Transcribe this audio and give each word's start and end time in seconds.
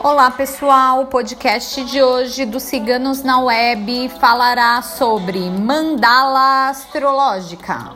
Olá 0.00 0.30
pessoal, 0.30 1.00
o 1.00 1.06
podcast 1.06 1.84
de 1.84 2.00
hoje 2.00 2.46
do 2.46 2.60
Ciganos 2.60 3.24
na 3.24 3.40
Web 3.40 4.08
falará 4.20 4.80
sobre 4.80 5.50
mandala 5.50 6.68
astrológica. 6.68 7.94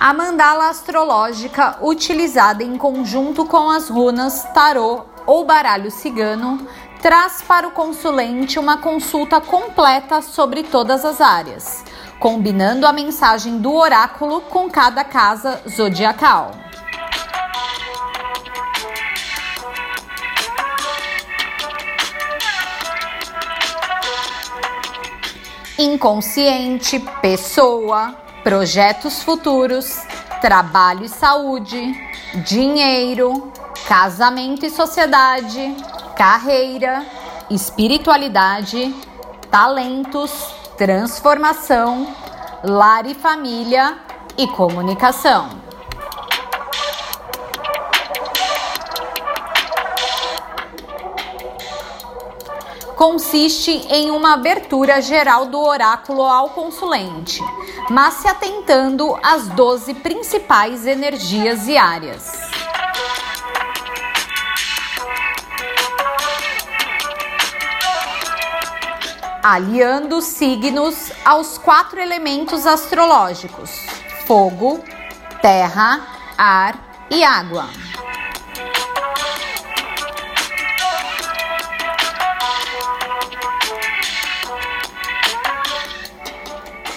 A 0.00 0.14
mandala 0.14 0.70
astrológica, 0.70 1.76
utilizada 1.82 2.64
em 2.64 2.78
conjunto 2.78 3.44
com 3.44 3.70
as 3.70 3.90
runas 3.90 4.42
tarô 4.54 5.04
ou 5.26 5.44
baralho 5.44 5.90
cigano, 5.90 6.66
traz 7.02 7.42
para 7.42 7.66
o 7.66 7.72
consulente 7.72 8.60
uma 8.60 8.76
consulta 8.76 9.40
completa 9.40 10.22
sobre 10.22 10.62
todas 10.62 11.04
as 11.04 11.20
áreas, 11.20 11.84
combinando 12.20 12.86
a 12.86 12.92
mensagem 12.92 13.58
do 13.58 13.74
oráculo 13.74 14.40
com 14.42 14.70
cada 14.70 15.02
casa 15.02 15.60
zodiacal. 15.68 16.52
Inconsciente, 25.76 27.00
pessoa, 27.20 28.14
projetos 28.44 29.24
futuros, 29.24 30.06
trabalho 30.40 31.06
e 31.06 31.08
saúde, 31.08 31.92
dinheiro, 32.44 33.52
casamento 33.88 34.64
e 34.64 34.70
sociedade, 34.70 35.74
carreira, 36.22 37.04
espiritualidade, 37.50 38.94
talentos, 39.50 40.30
transformação, 40.78 42.14
lar 42.62 43.06
e 43.06 43.12
família 43.12 43.98
e 44.38 44.46
comunicação. 44.46 45.60
consiste 52.94 53.72
em 53.90 54.12
uma 54.12 54.34
abertura 54.34 55.02
geral 55.02 55.46
do 55.46 55.58
oráculo 55.58 56.22
ao 56.22 56.50
consulente, 56.50 57.42
mas 57.90 58.14
se 58.14 58.28
atentando 58.28 59.18
às 59.20 59.48
12 59.48 59.94
principais 59.94 60.86
energias 60.86 61.66
e 61.66 61.76
áreas. 61.76 62.41
Aliando 69.42 70.18
os 70.18 70.26
signos 70.26 71.10
aos 71.24 71.58
quatro 71.58 71.98
elementos 72.00 72.64
astrológicos: 72.64 73.86
fogo, 74.24 74.78
terra, 75.40 76.00
ar 76.38 76.78
e 77.10 77.24
água. 77.24 77.68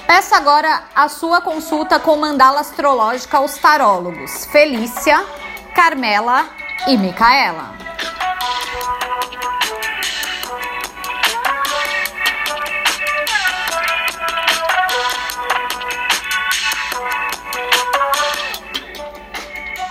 Peça 0.05 0.37
agora 0.37 0.83
a 0.93 1.09
sua 1.09 1.41
consulta 1.41 1.99
com 1.99 2.15
mandala 2.15 2.59
astrológica 2.59 3.37
aos 3.37 3.57
tarólogos 3.57 4.45
Felícia, 4.45 5.25
Carmela 5.73 6.45
e 6.87 6.95
Micaela. 6.95 7.84